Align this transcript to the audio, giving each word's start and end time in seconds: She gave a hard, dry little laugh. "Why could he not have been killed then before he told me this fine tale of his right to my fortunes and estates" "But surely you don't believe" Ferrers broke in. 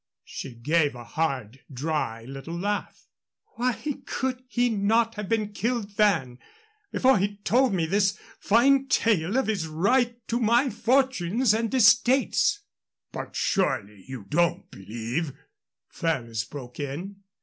She 0.25 0.55
gave 0.55 0.95
a 0.95 1.03
hard, 1.03 1.59
dry 1.71 2.25
little 2.25 2.57
laugh. 2.57 3.05
"Why 3.57 3.99
could 4.07 4.41
he 4.47 4.67
not 4.71 5.13
have 5.13 5.29
been 5.29 5.49
killed 5.53 5.91
then 5.95 6.39
before 6.91 7.19
he 7.19 7.37
told 7.43 7.71
me 7.75 7.85
this 7.85 8.17
fine 8.39 8.87
tale 8.87 9.37
of 9.37 9.45
his 9.45 9.67
right 9.67 10.15
to 10.27 10.39
my 10.39 10.71
fortunes 10.71 11.53
and 11.53 11.71
estates" 11.71 12.63
"But 13.11 13.35
surely 13.35 14.03
you 14.07 14.23
don't 14.27 14.71
believe" 14.71 15.33
Ferrers 15.87 16.45
broke 16.45 16.79
in. 16.79 17.17